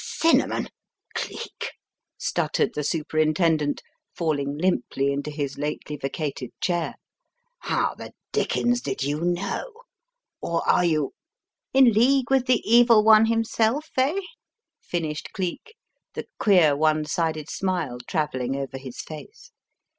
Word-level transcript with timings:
"Cinnamon! 0.03 0.67
Cleek," 1.13 1.73
stuttered 2.17 2.73
the 2.73 2.83
Superintend 2.83 3.61
ent, 3.61 3.83
falling 4.15 4.57
limply 4.57 5.11
into 5.13 5.29
his 5.29 5.59
lately 5.59 5.95
vacated 5.95 6.49
chair. 6.59 6.95
"How 7.59 7.93
the 7.93 8.11
dickens 8.31 8.81
did 8.81 9.03
you 9.03 9.21
know, 9.23 9.71
or 10.41 10.67
are 10.67 10.83
you" 10.83 11.13
"In 11.75 11.91
league 11.93 12.31
with 12.31 12.47
the 12.47 12.63
Evil 12.65 13.03
One 13.03 13.27
himself, 13.27 13.91
eh?" 13.95 14.19
finished 14.81 15.33
Cleek, 15.33 15.75
the 16.15 16.25
queer, 16.39 16.75
one 16.75 17.05
sided 17.05 17.47
smile 17.47 17.99
travelling 18.07 18.55
over 18.55 18.79
his 18.79 19.01
face. 19.01 19.51